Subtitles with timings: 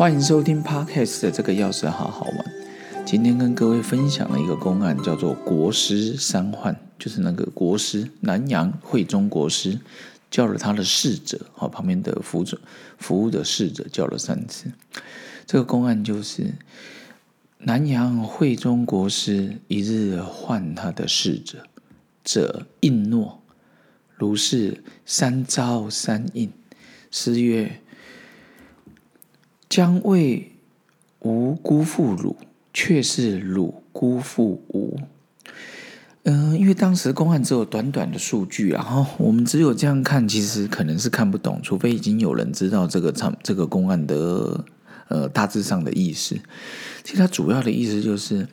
[0.00, 3.04] 欢迎收听 Podcast 的这个钥匙好好玩。
[3.04, 9.78] 今天跟各位分享了一个公案叫做国师三换，就是那个国师南阳惠中国师
[10.30, 12.44] 叫了他的侍者，好旁边的服务
[12.96, 14.72] 服务的侍者叫了三次。
[15.44, 16.46] 这个公案就是
[17.58, 21.66] 南阳惠中国师一日唤他的侍者，
[22.24, 23.42] 者应诺，
[24.14, 26.50] 如是三招三应。
[27.10, 27.82] 师曰。
[29.70, 30.52] 将为
[31.20, 32.36] 吾辜负汝，
[32.74, 34.98] 却是汝辜负吾。
[36.24, 44.62] 嗯，因为当时公案只有短短的数据，然后我们只有这样看，其实可能是看不懂，除非已经有人知道这个场这个公案的
[45.08, 46.36] 呃大致上的意思。
[47.02, 48.46] 其实它主要的意思就是。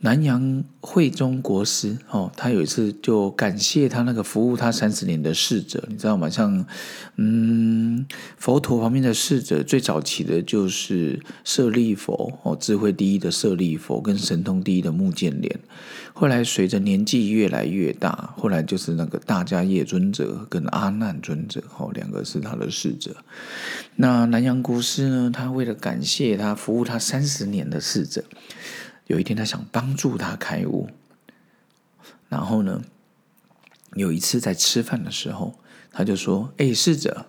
[0.00, 6.28] 南阳会中国师哦，他有一次就感谢他那个服务他三十年的侍者，你知道吗？
[6.28, 6.64] 像
[7.16, 15.58] 嗯，佛陀旁边的侍者最早期的就是舍利佛哦，智慧第一的舍利佛跟神通第一的目犍连。
[16.12, 23.16] 后来随着年纪越来越大，后来就是那个大迦叶尊者跟阿难尊者哦，两个是他的侍者。
[23.96, 28.22] 那南阳国师呢，他为了感谢他服务他三十年的侍者。
[29.06, 30.88] 有一天，他想帮助他开悟，
[32.28, 32.82] 然后呢，
[33.94, 35.58] 有一次在吃饭的时候，
[35.92, 37.26] 他就说：“哎，侍者。”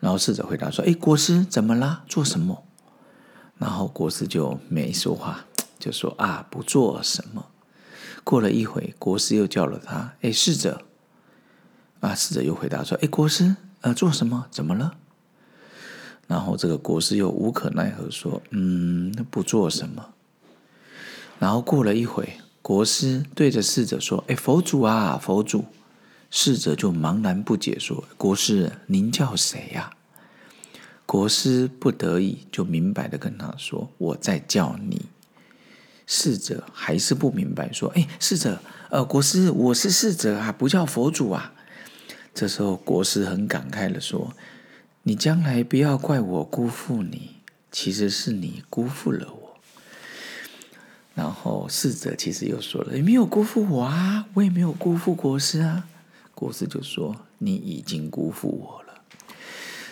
[0.00, 2.04] 然后侍者回答说：“哎，国师怎么啦？
[2.06, 2.64] 做什么？”
[3.58, 5.46] 然后国师就没说话，
[5.78, 7.46] 就说：“啊，不做什么。”
[8.24, 10.82] 过了一会，国师又叫了他：“哎，侍者。”
[12.00, 14.46] 啊，侍者又回答说：“哎，国师，呃，做什么？
[14.50, 14.96] 怎么了？”
[16.26, 20.10] 然后这个国师又无可奈何说：“嗯，不做什么。”
[21.38, 25.64] 然后过了一会，国师对着侍者说：“哎，佛祖啊，佛祖！”
[26.30, 29.90] 侍者就茫然不解说：“国师，您叫谁呀？”
[31.06, 35.06] 国师不得已就明白的跟他说：“我在叫你。”
[36.06, 41.52] 侍者还是不明白，说：“哎，侍者，呃，国师，我是侍者啊，不叫佛祖啊。”
[42.34, 44.34] 这时候国师很感慨的说
[45.04, 47.36] ：“你将来不要怪我辜负你，
[47.70, 49.43] 其实是你辜负了我。”
[51.14, 55.86] 然后侍者其实又说了：“你没有辜负我啊，我也没有辜负国师啊。”
[56.34, 59.00] 国师就说：“你已经辜负我了。”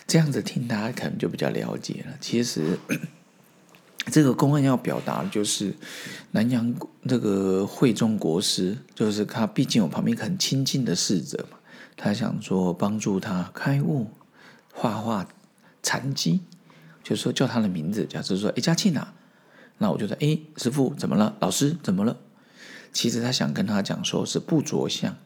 [0.04, 2.16] 这样子听大家可能就比较了解了。
[2.20, 2.76] 其实
[4.10, 5.72] 这个公案要表达的就是
[6.32, 6.74] 南阳
[7.06, 11.58] 这个会中国师，就是他毕竟有旁边很亲近的侍者嘛，
[11.96, 14.10] 他想说帮助他开悟、
[14.74, 15.28] 画画
[15.84, 16.40] 禅机，
[17.04, 19.14] 就是说叫他的名字，假设说：“哎，嘉庆啊。”
[19.78, 21.36] 那我就说，哎，师傅怎么了？
[21.40, 22.16] 老师怎么了？
[22.92, 25.16] 其实他想跟他讲，说是不着相。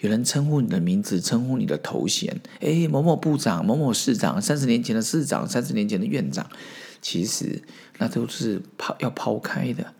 [0.00, 6.46] 有人称呼你的名字，称呼你的头衔，哎，某某部长，某某市长，三十年前的市长，三十年前的院长，
[7.00, 7.62] 其实
[7.98, 9.94] 那都是抛要抛开的。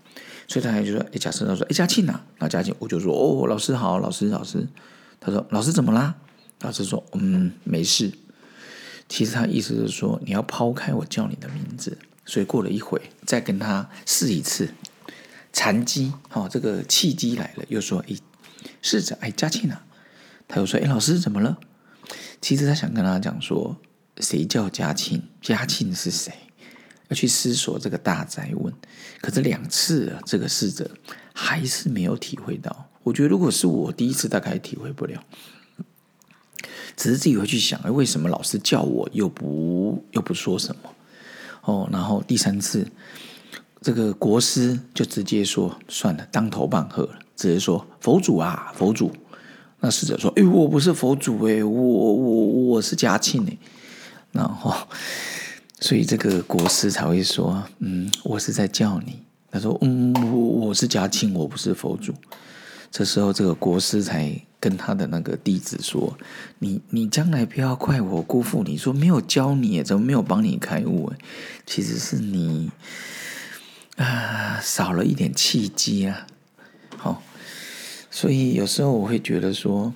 [0.47, 4.69] 所以他还就说，哎，假设他说，哎，嘉庆啊，那嘉庆，我就说，哦，老师好，老师，老师。
[5.21, 6.17] 他说，老师怎么啦？
[6.61, 8.13] 老师说，嗯，没事。
[9.09, 11.97] 其实他意思是说，你要抛开我叫你的名字。
[12.27, 14.73] 所以过了一会，再跟他试一次
[15.53, 18.17] 禅机，好，这个契机来了，又说：“哎，
[18.81, 19.85] 试着，哎，嘉庆啊。”
[20.49, 21.59] 他又说：“哎，老师怎么了？”
[22.41, 23.77] 其实他想跟他讲说
[24.21, 25.23] ：“谁叫嘉庆？
[25.43, 26.33] 嘉庆是谁？
[27.09, 28.73] 要去思索这个大灾问。”
[29.21, 30.91] 可是两次啊，这个侍者
[31.35, 32.91] 还是没有体会到。
[33.03, 35.23] 我觉得如果是我第一次，大概体会不了，
[36.97, 40.91] 只是自己会去想：哎，为什么老师叫我又不又不说什么？
[41.63, 42.87] 哦，然后第三次，
[43.81, 49.11] 这个国师就直接说：“算了，当头棒喝了。”直接说：“佛祖啊，佛祖。”
[49.81, 53.57] 那使者说：“哎，我不是佛祖哎，我我我是嘉庆哎。”
[54.33, 54.75] 然后，
[55.81, 59.19] 所以这个国师才会说：“嗯，我是在叫你。”
[59.51, 62.13] 他说：“嗯，我我是嘉庆，我不是佛祖。”
[62.95, 64.41] 这时候，这个国师才。
[64.61, 66.17] 跟他的那个弟子说
[66.61, 71.13] ：“你你将来不要怪我辜负你，说没有教你，怎么没有帮你开悟？
[71.67, 72.71] 其实是你
[73.97, 76.27] 啊少了一点契机啊。
[76.97, 77.23] 好，
[78.11, 79.93] 所以有时候我会觉得说，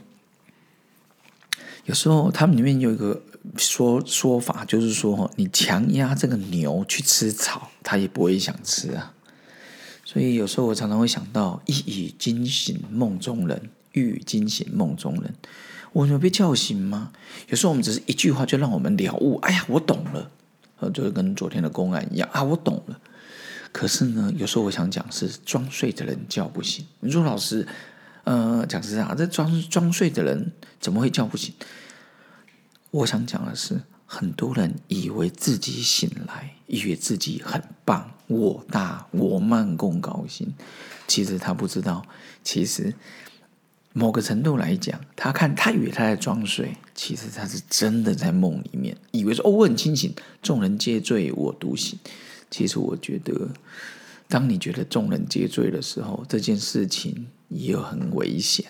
[1.86, 3.22] 有时候他们里面有一个
[3.56, 9.14] 说说法，就是说你强压这个牛去吃草，它也不会想吃啊。
[10.08, 13.60] 所以有时候我常常会想到，一语惊醒梦中人。”
[13.92, 15.34] 欲惊醒梦中人，
[15.92, 17.10] 我有被叫醒吗？
[17.48, 19.36] 有时候我们只是一句话就让我们了悟。
[19.38, 20.30] 哎呀，我懂了，
[20.78, 23.00] 呃，就是跟昨天的公案一样啊，我懂了。
[23.72, 26.86] 可是呢，有时候我想讲是装睡的人叫不醒。
[27.00, 27.66] 你说老师，
[28.24, 31.52] 呃，讲是啊，这装装睡的人怎么会叫不醒？
[32.92, 40.52] 我想讲的是，很多人以为自己醒来，以为自己很棒，我大我慢共高兴。
[41.06, 42.04] 其实他不知道，
[42.44, 42.92] 其实
[43.94, 51.98] 某个程度来讲，他看他以为他在装睡，其实他是真的在梦里面，以为说哦我很清醒，众人皆醉我独醒。
[52.50, 53.48] 其实我觉得，
[54.28, 58.66] 当你觉得众人皆醉的时候，这件事情也有很危险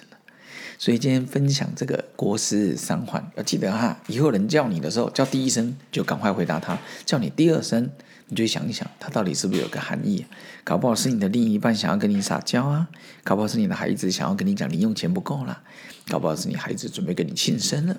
[0.78, 7.90] 所以今天分享这个国师三环，要记得哈，以后人叫你的时候，叫第一声就赶快回答他；叫你第二声，
[8.28, 10.24] 你就想一想，它到底是不是有个含义？
[10.64, 12.86] 搞不好是你的另一半想要跟你撒娇啊，
[13.24, 15.62] 搞不好是你的孩子想要跟你讲零用钱不够了，
[16.08, 17.96] 搞不好是你孩子准备跟你庆生了。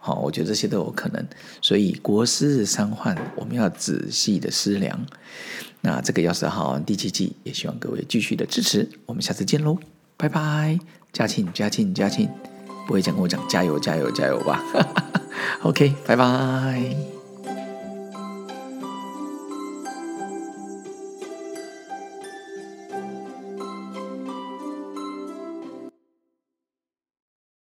[0.00, 1.26] 好，我觉得这些都有可能。
[1.60, 5.06] 所以国师三换，我们要仔细的思量。
[5.80, 8.88] 那这个要是好第七季，也希望各位继续的支持。
[9.06, 9.78] 我们下次见喽，
[10.16, 10.78] 拜拜。
[11.12, 12.28] 嘉庆，嘉庆，嘉庆，
[12.86, 14.62] 不会讲跟我讲加油，加油，加油吧。
[15.62, 17.17] OK，拜拜。